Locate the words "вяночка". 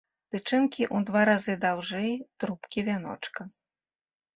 2.93-3.41